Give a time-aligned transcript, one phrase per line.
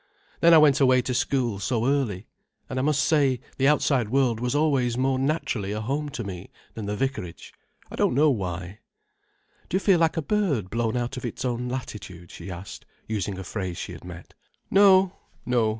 [0.39, 2.25] Then I went away to school so early.
[2.67, 6.49] And I must say, the outside world was always more naturally a home to me
[6.73, 8.79] than the vicarage—I don't know why."
[9.69, 13.37] "Do you feel like a bird blown out of its own latitude?" she asked, using
[13.37, 14.33] a phrase she had met.
[14.71, 15.13] "No,
[15.45, 15.69] no.